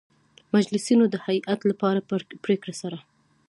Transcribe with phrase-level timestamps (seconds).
[0.53, 1.73] مجلسینو د هیئت له
[2.45, 2.99] پرېکړې سـره